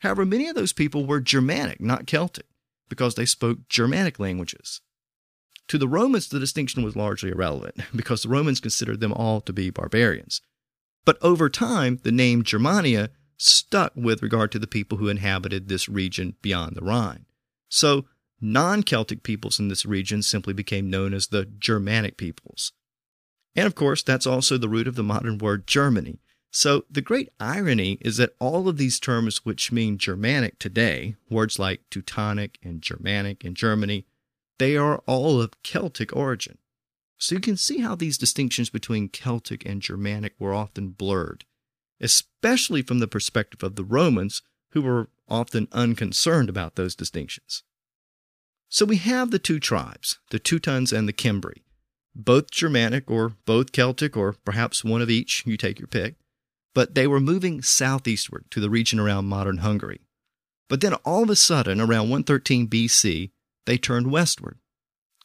[0.00, 2.46] However, many of those people were Germanic, not Celtic,
[2.88, 4.80] because they spoke Germanic languages.
[5.68, 9.52] To the Romans, the distinction was largely irrelevant because the Romans considered them all to
[9.52, 10.40] be barbarians.
[11.04, 15.88] But over time, the name Germania stuck with regard to the people who inhabited this
[15.88, 17.26] region beyond the Rhine.
[17.68, 18.06] So,
[18.40, 22.72] non Celtic peoples in this region simply became known as the Germanic peoples.
[23.54, 26.20] And of course, that's also the root of the modern word Germany.
[26.50, 31.58] So, the great irony is that all of these terms which mean Germanic today, words
[31.58, 34.06] like Teutonic and Germanic and Germany,
[34.58, 36.58] they are all of Celtic origin.
[37.16, 41.44] So you can see how these distinctions between Celtic and Germanic were often blurred,
[42.00, 44.42] especially from the perspective of the Romans,
[44.72, 47.64] who were often unconcerned about those distinctions.
[48.68, 51.64] So we have the two tribes, the Teutons and the Cimbri,
[52.14, 56.16] both Germanic or both Celtic or perhaps one of each, you take your pick,
[56.74, 60.00] but they were moving southeastward to the region around modern Hungary.
[60.68, 63.30] But then all of a sudden, around 113 BC,
[63.68, 64.58] they turned westward.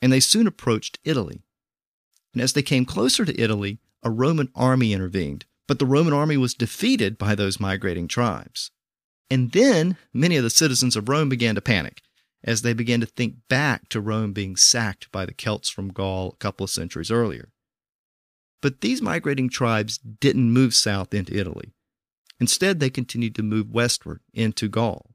[0.01, 1.43] and they soon approached Italy.
[2.33, 6.35] And as they came closer to Italy, a Roman army intervened, but the Roman army
[6.35, 8.69] was defeated by those migrating tribes.
[9.29, 12.01] And then many of the citizens of Rome began to panic
[12.43, 16.31] as they began to think back to Rome being sacked by the Celts from Gaul
[16.33, 17.53] a couple of centuries earlier.
[18.61, 21.71] But these migrating tribes didn't move south into Italy.
[22.41, 25.12] Instead, they continued to move westward into Gaul.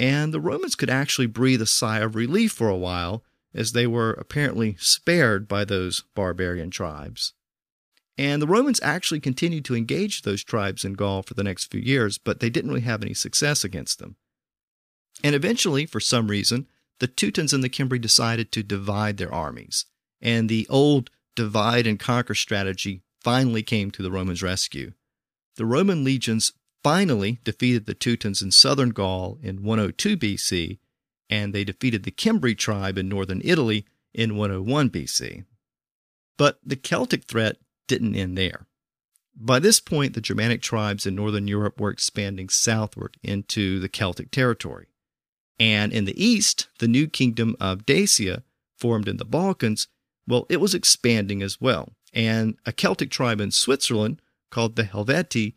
[0.00, 3.86] And the Romans could actually breathe a sigh of relief for a while as they
[3.86, 7.34] were apparently spared by those barbarian tribes.
[8.16, 11.82] And the Romans actually continued to engage those tribes in Gaul for the next few
[11.82, 14.16] years, but they didn't really have any success against them.
[15.22, 16.66] And eventually, for some reason,
[16.98, 19.84] the Teutons and the Cimbri decided to divide their armies,
[20.22, 24.92] and the old divide and conquer strategy finally came to the Romans' rescue.
[25.56, 30.78] The Roman legions finally defeated the Teutons in southern Gaul in 102 BC,
[31.28, 35.44] and they defeated the Cimbri tribe in northern Italy in 101 BC.
[36.36, 38.66] But the Celtic threat didn't end there.
[39.36, 44.30] By this point, the Germanic tribes in northern Europe were expanding southward into the Celtic
[44.30, 44.88] territory.
[45.58, 48.42] And in the east, the new kingdom of Dacia,
[48.76, 49.88] formed in the Balkans,
[50.26, 51.92] well, it was expanding as well.
[52.12, 55.54] And a Celtic tribe in Switzerland called the Helvetii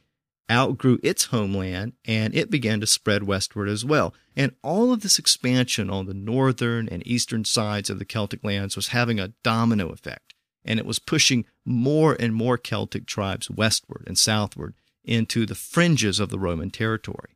[0.51, 4.13] outgrew its homeland and it began to spread westward as well.
[4.35, 8.75] And all of this expansion on the northern and eastern sides of the Celtic lands
[8.75, 10.33] was having a domino effect.
[10.65, 16.19] And it was pushing more and more Celtic tribes westward and southward into the fringes
[16.19, 17.33] of the Roman territory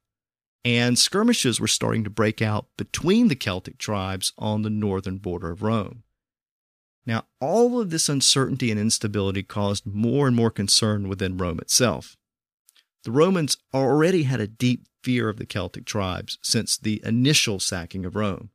[0.67, 5.49] and skirmishes were starting to break out between the Celtic tribes on the northern border
[5.49, 6.03] of Rome.
[7.05, 12.16] Now, all of this uncertainty and instability caused more and more concern within Rome itself.
[13.03, 18.05] The Romans already had a deep fear of the Celtic tribes since the initial sacking
[18.05, 18.49] of Rome.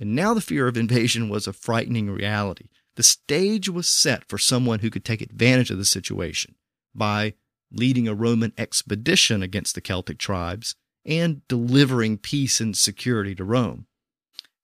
[0.00, 2.66] And now the fear of invasion was a frightening reality.
[2.96, 6.56] The stage was set for someone who could take advantage of the situation
[6.94, 7.34] by
[7.70, 13.86] leading a Roman expedition against the Celtic tribes and delivering peace and security to Rome.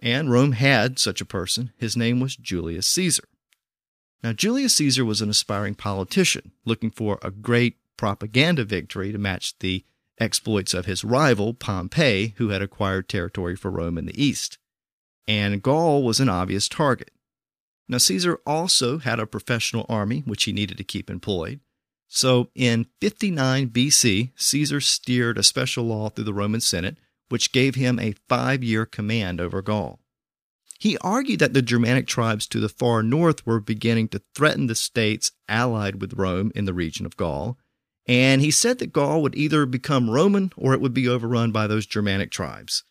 [0.00, 1.72] And Rome had such a person.
[1.76, 3.24] His name was Julius Caesar.
[4.22, 9.58] Now, Julius Caesar was an aspiring politician looking for a great propaganda victory to match
[9.58, 9.84] the
[10.18, 14.58] exploits of his rival, Pompey, who had acquired territory for Rome in the east.
[15.26, 17.10] And Gaul was an obvious target.
[17.88, 21.60] Now, Caesar also had a professional army which he needed to keep employed.
[22.08, 26.96] So in 59 BC, Caesar steered a special law through the Roman Senate,
[27.28, 30.00] which gave him a five year command over Gaul.
[30.78, 34.74] He argued that the Germanic tribes to the far north were beginning to threaten the
[34.74, 37.58] states allied with Rome in the region of Gaul,
[38.06, 41.66] and he said that Gaul would either become Roman or it would be overrun by
[41.66, 42.84] those Germanic tribes.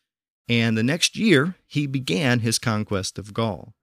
[0.50, 3.74] And the next year, he began his conquest of Gaul.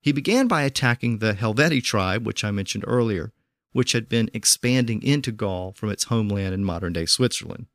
[0.00, 3.32] He began by attacking the Helvetii tribe, which I mentioned earlier,
[3.72, 7.66] which had been expanding into Gaul from its homeland in modern day Switzerland.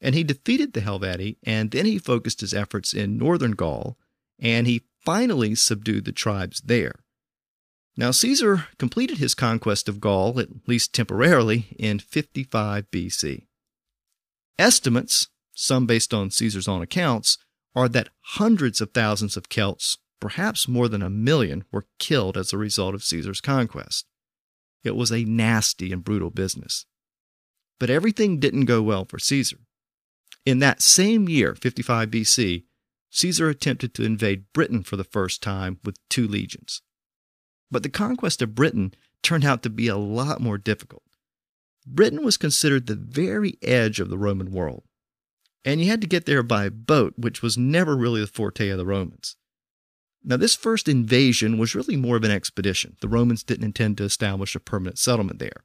[0.00, 3.96] And he defeated the Helvetii, and then he focused his efforts in northern Gaul,
[4.40, 6.94] and he finally subdued the tribes there.
[7.96, 13.46] Now, Caesar completed his conquest of Gaul, at least temporarily, in 55 BC.
[14.58, 17.36] Estimates, some based on Caesar's own accounts,
[17.74, 22.52] are that hundreds of thousands of Celts, perhaps more than a million, were killed as
[22.52, 24.06] a result of Caesar's conquest.
[24.84, 26.86] It was a nasty and brutal business.
[27.78, 29.58] But everything didn't go well for Caesar.
[30.46, 32.64] In that same year, 55 BC,
[33.10, 36.80] Caesar attempted to invade Britain for the first time with two legions.
[37.72, 41.02] But the conquest of Britain turned out to be a lot more difficult.
[41.86, 44.84] Britain was considered the very edge of the Roman world,
[45.64, 48.76] and you had to get there by boat, which was never really the forte of
[48.76, 49.36] the Romans.
[50.22, 52.96] Now, this first invasion was really more of an expedition.
[53.00, 55.64] The Romans didn't intend to establish a permanent settlement there.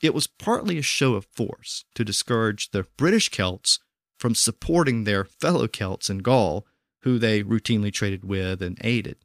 [0.00, 3.80] It was partly a show of force to discourage the British Celts
[4.16, 6.66] from supporting their fellow Celts in Gaul,
[7.00, 9.16] who they routinely traded with and aided.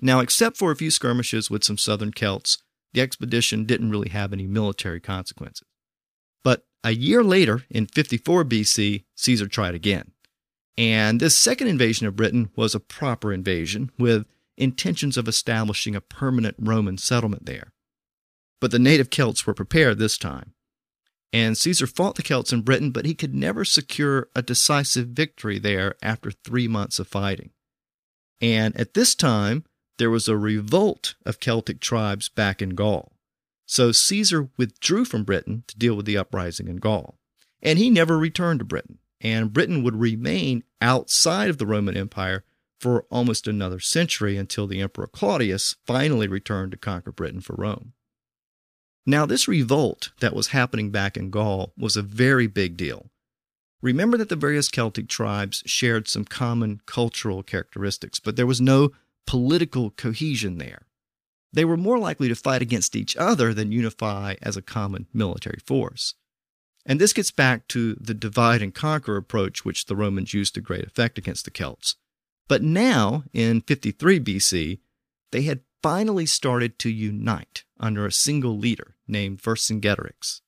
[0.00, 2.58] Now, except for a few skirmishes with some southern Celts,
[2.92, 5.66] the expedition didn't really have any military consequences.
[6.44, 10.12] But a year later, in 54 BC, Caesar tried again.
[10.76, 14.26] And this second invasion of Britain was a proper invasion with
[14.56, 17.72] intentions of establishing a permanent Roman settlement there.
[18.60, 20.54] But the native Celts were prepared this time.
[21.32, 25.58] And Caesar fought the Celts in Britain, but he could never secure a decisive victory
[25.58, 27.50] there after three months of fighting.
[28.40, 29.64] And at this time,
[29.98, 33.12] there was a revolt of Celtic tribes back in Gaul.
[33.66, 37.18] So Caesar withdrew from Britain to deal with the uprising in Gaul.
[37.60, 42.44] And he never returned to Britain and Britain would remain outside of the Roman Empire
[42.78, 47.92] for almost another century until the Emperor Claudius finally returned to conquer Britain for Rome.
[49.04, 53.10] Now, this revolt that was happening back in Gaul was a very big deal.
[53.80, 58.90] Remember that the various Celtic tribes shared some common cultural characteristics, but there was no
[59.28, 60.86] political cohesion there.
[61.52, 65.58] They were more likely to fight against each other than unify as a common military
[65.66, 66.14] force.
[66.86, 70.62] And this gets back to the divide and conquer approach which the Romans used to
[70.62, 71.96] great effect against the Celts.
[72.48, 74.78] But now, in 53 BC,
[75.30, 80.40] they had finally started to unite under a single leader named Vercingetorix.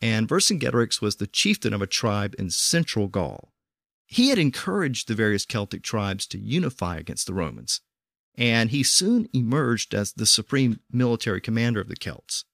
[0.00, 3.52] And Vercingetorix was the chieftain of a tribe in central Gaul.
[4.08, 7.80] He had encouraged the various Celtic tribes to unify against the Romans,
[8.40, 12.44] and he soon emerged as the supreme military commander of the Celts.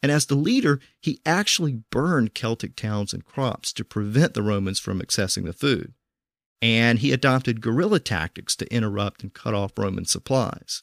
[0.00, 4.78] And as the leader, he actually burned Celtic towns and crops to prevent the Romans
[4.78, 5.94] from accessing the food
[6.64, 10.82] and he adopted guerrilla tactics to interrupt and cut off Roman supplies.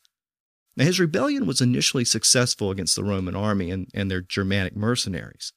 [0.77, 5.53] Now, his rebellion was initially successful against the Roman army and, and their Germanic mercenaries,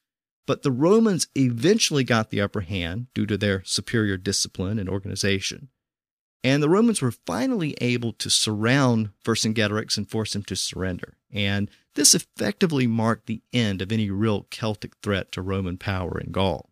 [0.47, 5.69] but the Romans eventually got the upper hand due to their superior discipline and organization.
[6.45, 11.17] And the Romans were finally able to surround Vercingetorix and force him to surrender.
[11.33, 16.31] And this effectively marked the end of any real Celtic threat to Roman power in
[16.31, 16.69] Gaul.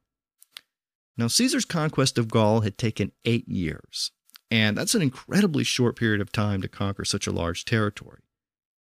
[1.18, 4.12] Now, Caesar's conquest of Gaul had taken eight years,
[4.52, 8.22] and that's an incredibly short period of time to conquer such a large territory.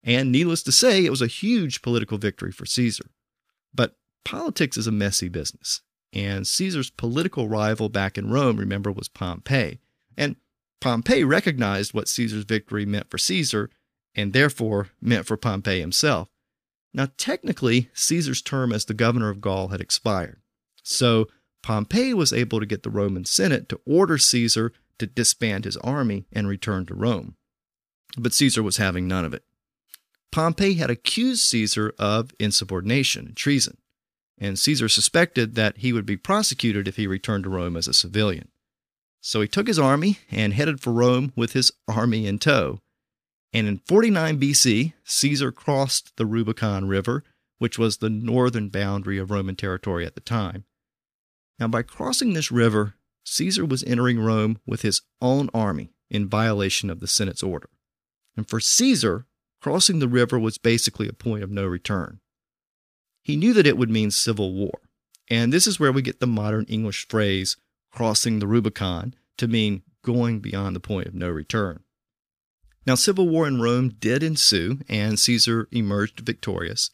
[0.05, 3.11] And needless to say, it was a huge political victory for Caesar.
[3.75, 5.83] But politics is a messy business,
[6.13, 9.81] and Caesar's political rival back in Rome, remember, was Pompey.
[10.17, 10.37] And
[10.81, 13.71] Pompey recognized what Caesar's victory meant for Caesar,
[14.15, 16.29] and therefore meant for Pompey himself.
[16.95, 20.41] Now, technically, Caesar's term as the governor of Gaul had expired.
[20.83, 21.29] So
[21.63, 26.27] Pompey was able to get the Roman Senate to order Caesar to disband his army
[26.33, 27.37] and return to Rome.
[28.17, 29.45] But Caesar was having none of it.
[30.33, 33.79] Pompey had accused Caesar of insubordination and treason,
[34.39, 37.95] and Caesar suspected that he would be prosecuted if he returned to Rome as a
[37.95, 38.49] civilian.
[39.27, 42.81] So he took his army and headed for Rome with his army in tow.
[43.53, 47.25] And in 49 BC, Caesar crossed the Rubicon River,
[47.59, 50.65] which was the northern boundary of Roman territory at the time,
[51.59, 56.91] now, by crossing this river, Caesar was entering Rome with his own army in violation
[56.91, 57.69] of the Senate's order.
[58.37, 59.27] And for Caesar,
[59.61, 62.21] crossing the river was basically a point of no return.
[63.23, 64.81] He knew that it would mean civil war.
[65.29, 67.57] And this is where we get the modern English phrase,
[67.97, 71.81] crossing the Rubicon, to mean going beyond the point of no return.
[72.87, 76.91] Now, civil war in Rome did ensue, and Caesar emerged victorious.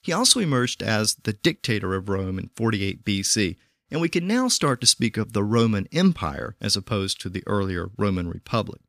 [0.00, 3.56] He also emerged as the dictator of Rome in 48 BC,
[3.90, 7.42] and we can now start to speak of the Roman Empire as opposed to the
[7.48, 8.80] earlier Roman Republic.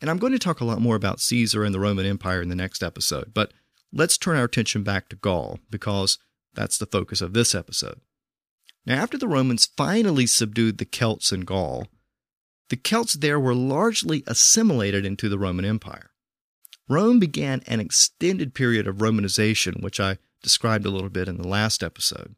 [0.00, 2.48] And I'm going to talk a lot more about Caesar and the Roman Empire in
[2.48, 3.52] the next episode, but
[3.92, 6.18] let's turn our attention back to Gaul because
[6.54, 8.00] that's the focus of this episode.
[8.86, 11.86] Now, after the Romans finally subdued the Celts in Gaul,
[12.70, 16.10] the Celts there were largely assimilated into the Roman Empire.
[16.88, 21.46] Rome began an extended period of Romanization, which I described a little bit in the
[21.46, 22.34] last episode.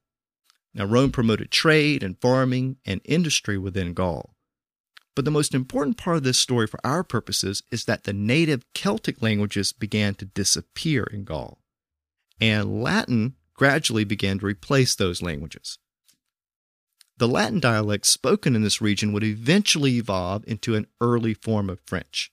[0.74, 4.34] Now, Rome promoted trade and farming and industry within Gaul.
[5.14, 8.64] But the most important part of this story for our purposes is that the native
[8.72, 11.59] Celtic languages began to disappear in Gaul,
[12.40, 15.78] and Latin gradually began to replace those languages.
[17.23, 21.79] The Latin dialects spoken in this region would eventually evolve into an early form of
[21.87, 22.33] French.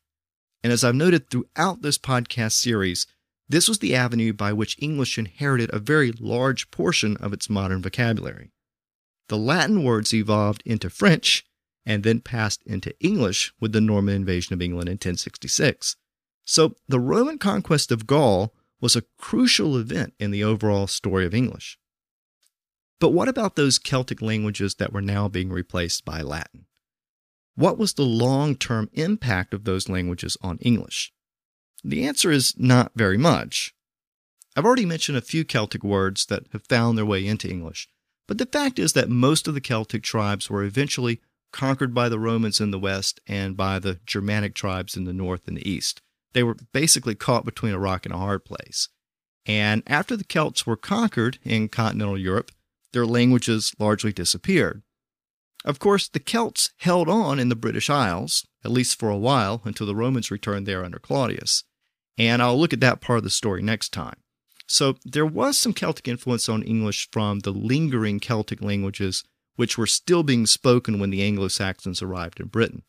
[0.63, 3.05] And as I've noted throughout this podcast series,
[3.47, 7.83] this was the avenue by which English inherited a very large portion of its modern
[7.83, 8.49] vocabulary.
[9.27, 11.45] The Latin words evolved into French
[11.85, 15.97] and then passed into English with the Norman invasion of England in 1066.
[16.45, 21.35] So the Roman conquest of Gaul was a crucial event in the overall story of
[21.35, 21.77] English.
[22.99, 26.65] But what about those Celtic languages that were now being replaced by Latin?
[27.55, 31.13] What was the long term impact of those languages on English?
[31.83, 33.73] The answer is not very much.
[34.55, 37.87] I've already mentioned a few Celtic words that have found their way into English,
[38.27, 41.21] but the fact is that most of the Celtic tribes were eventually
[41.51, 45.47] conquered by the Romans in the west and by the Germanic tribes in the north
[45.47, 46.01] and the east.
[46.33, 48.89] They were basically caught between a rock and a hard place.
[49.45, 52.51] And after the Celts were conquered in continental Europe,
[52.93, 54.83] their languages largely disappeared.
[55.65, 59.61] Of course, the Celts held on in the British Isles, at least for a while,
[59.65, 61.63] until the Romans returned there under Claudius.
[62.17, 64.17] And I'll look at that part of the story next time.
[64.67, 69.23] So there was some Celtic influence on English from the lingering Celtic languages
[69.55, 72.83] which were still being spoken when the Anglo Saxons arrived in Britain.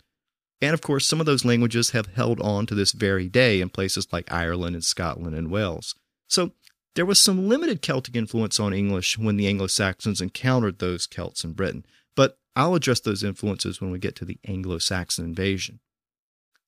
[0.61, 3.71] And of course, some of those languages have held on to this very day in
[3.71, 5.97] places like Ireland and Scotland and Wales.
[6.29, 6.53] So
[6.95, 11.45] there was some limited Celtic influence on English when the Anglo Saxons encountered those Celts
[11.45, 11.85] in Britain,
[12.17, 15.81] but I'll address those influences when we get to the Anglo Saxon invasion.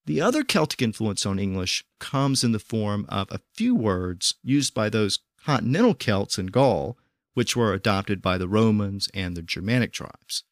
[0.06, 4.74] The other Celtic influence on English comes in the form of a few words used
[4.74, 6.96] by those continental Celts in Gaul,
[7.34, 10.44] which were adopted by the Romans and the Germanic tribes.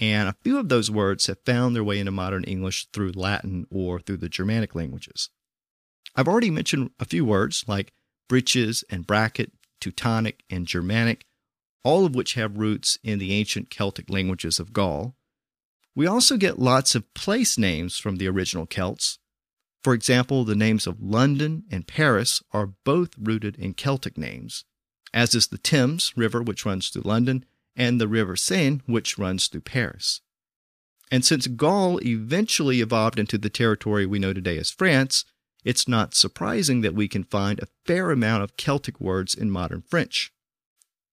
[0.00, 3.66] And a few of those words have found their way into modern English through Latin
[3.70, 5.30] or through the Germanic languages.
[6.14, 7.92] I've already mentioned a few words like
[8.28, 11.24] breeches and bracket, Teutonic and Germanic,
[11.84, 15.14] all of which have roots in the ancient Celtic languages of Gaul.
[15.94, 19.18] We also get lots of place names from the original Celts.
[19.82, 24.64] For example, the names of London and Paris are both rooted in Celtic names,
[25.14, 29.46] as is the Thames River, which runs through London, and the River Seine, which runs
[29.46, 30.20] through Paris.
[31.10, 35.24] And since Gaul eventually evolved into the territory we know today as France,
[35.64, 39.82] it's not surprising that we can find a fair amount of Celtic words in modern
[39.82, 40.32] French.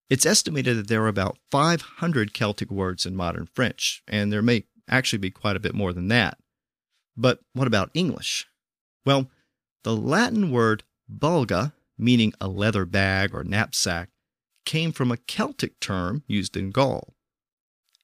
[0.10, 4.66] It's estimated that there are about 500 Celtic words in modern French, and there may
[4.88, 6.38] actually be quite a bit more than that.
[7.18, 8.46] But what about English?
[9.06, 9.30] Well,
[9.84, 14.10] the Latin word bulga, meaning a leather bag or knapsack,
[14.66, 17.14] came from a Celtic term used in Gaul.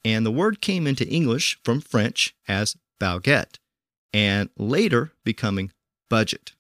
[0.04, 3.58] And the word came into English from French as bougette,
[4.14, 5.72] and later becoming
[6.12, 6.52] budget.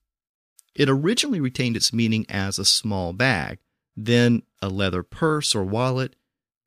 [0.73, 3.59] It originally retained its meaning as a small bag,
[3.97, 6.15] then a leather purse or wallet,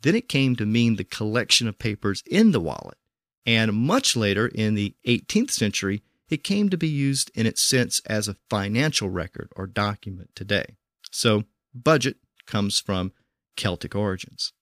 [0.03, 2.99] then it came to mean the collection of papers in the wallet,
[3.47, 8.03] and much later in the 18th century, it came to be used in its sense
[8.05, 10.77] as a financial record or document today.
[11.11, 13.13] So, budget comes from
[13.57, 14.53] Celtic origins.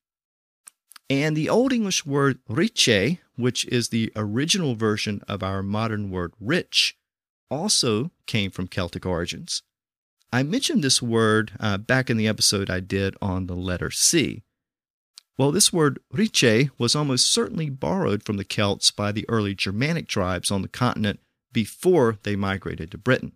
[1.11, 6.35] And the Old English word riche, which is the original version of our modern word
[6.39, 6.97] rich,
[7.53, 9.63] also came from Celtic origins.
[10.33, 14.43] I mentioned this word uh, back in the episode I did on the letter C.
[15.37, 20.09] Well, this word riche was almost certainly borrowed from the Celts by the early Germanic
[20.09, 21.21] tribes on the continent
[21.53, 23.33] before they migrated to Britain.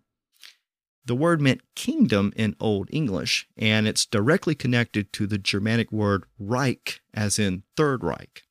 [1.05, 6.25] The word meant kingdom in Old English, and it's directly connected to the Germanic word
[6.39, 8.43] Reich, as in Third Reich.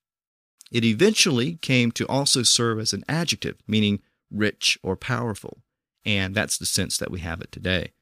[0.70, 4.00] It eventually came to also serve as an adjective, meaning
[4.30, 5.62] rich or powerful,
[6.04, 7.92] and that's the sense that we have it today.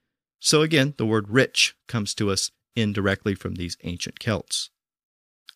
[0.41, 4.71] So again, the word rich comes to us indirectly from these ancient Celts.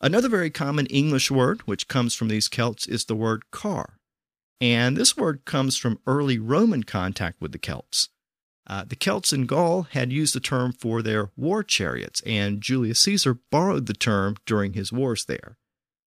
[0.01, 3.99] Another very common English word which comes from these Celts is the word car.
[4.61, 8.09] And this word comes from early Roman contact with the Celts.
[8.67, 13.01] Uh, the Celts in Gaul had used the term for their war chariots, and Julius
[13.01, 15.57] Caesar borrowed the term during his wars there.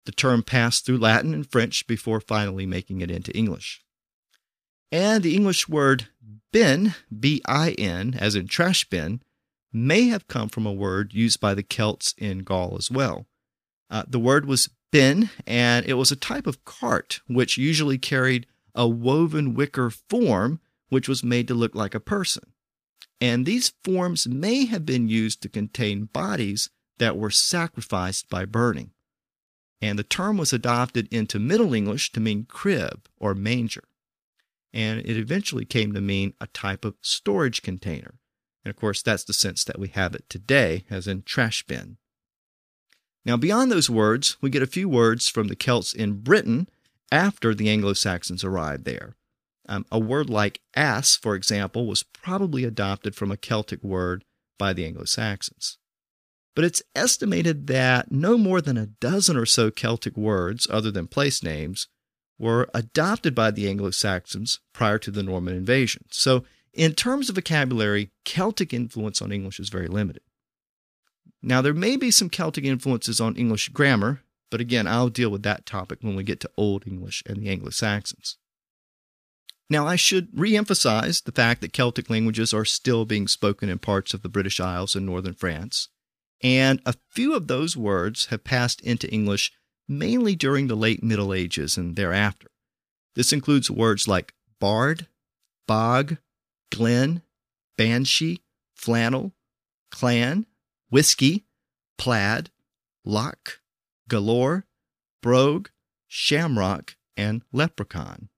[0.05, 3.83] The term passed through Latin and French before finally making it into English.
[4.91, 6.07] And the English word
[6.51, 9.21] bin, B I N, as in trash bin,
[9.71, 13.25] may have come from a word used by the Celts in Gaul as well.
[13.89, 18.47] Uh, the word was bin, and it was a type of cart which usually carried
[18.75, 22.51] a woven wicker form which was made to look like a person.
[23.21, 28.91] And these forms may have been used to contain bodies that were sacrificed by burning.
[29.81, 33.83] And the term was adopted into Middle English to mean crib or manger.
[34.73, 38.15] And it eventually came to mean a type of storage container.
[38.63, 41.97] And of course, that's the sense that we have it today, as in trash bin.
[43.25, 46.67] Now, beyond those words, we get a few words from the Celts in Britain
[47.11, 49.15] after the Anglo Saxons arrived there.
[49.67, 54.23] Um, a word like ass, for example, was probably adopted from a Celtic word
[54.57, 55.77] by the Anglo Saxons.
[56.55, 61.07] But it's estimated that no more than a dozen or so Celtic words, other than
[61.07, 61.87] place names,
[62.41, 66.05] were adopted by the Anglo Saxons prior to the Norman invasion.
[66.09, 70.23] So, in terms of vocabulary, Celtic influence on English is very limited.
[71.43, 75.43] Now, there may be some Celtic influences on English grammar, but again, I'll deal with
[75.43, 78.37] that topic when we get to Old English and the Anglo Saxons.
[79.69, 83.77] Now, I should re emphasize the fact that Celtic languages are still being spoken in
[83.77, 85.89] parts of the British Isles and northern France,
[86.41, 89.51] and a few of those words have passed into English
[89.91, 92.47] mainly during the late Middle Ages and thereafter.
[93.15, 95.07] This includes words like bard,
[95.67, 96.17] bog,
[96.71, 97.21] glen,
[97.77, 98.41] banshee,
[98.75, 99.33] flannel,
[99.91, 100.45] clan,
[100.89, 101.45] whiskey,
[101.97, 102.49] plaid,
[103.05, 103.59] loch,
[104.07, 104.65] galore,
[105.21, 105.69] brogue,
[106.07, 108.29] shamrock, and leprechaun.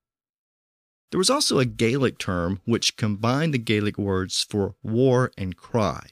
[1.11, 6.09] There was also a Gaelic term which combined the Gaelic words for war and cry.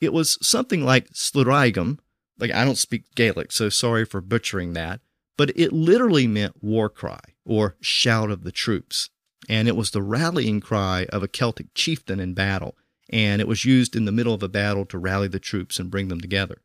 [0.00, 2.00] It was something like sluraigum,
[2.38, 5.00] like I don't speak Gaelic, so sorry for butchering that,
[5.36, 9.10] but it literally meant war cry or shout of the troops.
[9.48, 12.76] And it was the rallying cry of a Celtic chieftain in battle.
[13.10, 15.90] And it was used in the middle of a battle to rally the troops and
[15.90, 16.62] bring them together.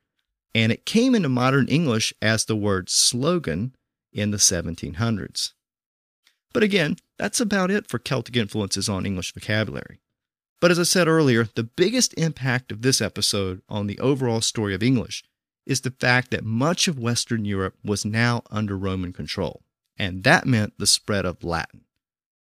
[0.55, 3.75] And it came into modern English as the word slogan
[4.11, 5.51] in the 1700s.
[6.53, 10.01] But again, that's about it for Celtic influences on English vocabulary.
[10.59, 14.73] But as I said earlier, the biggest impact of this episode on the overall story
[14.73, 15.23] of English
[15.65, 19.61] is the fact that much of Western Europe was now under Roman control,
[19.97, 21.81] and that meant the spread of Latin.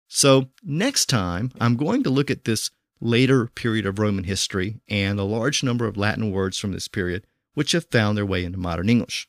[0.09, 5.19] So, next time, I'm going to look at this later period of Roman history and
[5.19, 8.59] a large number of Latin words from this period which have found their way into
[8.59, 9.29] modern English.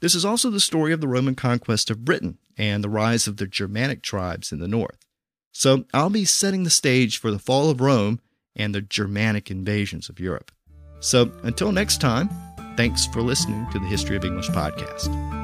[0.00, 3.38] This is also the story of the Roman conquest of Britain and the rise of
[3.38, 4.98] the Germanic tribes in the north.
[5.52, 8.20] So, I'll be setting the stage for the fall of Rome
[8.54, 10.50] and the Germanic invasions of Europe.
[11.00, 12.30] So, until next time,
[12.76, 15.35] Thanks for listening to the History of English podcast.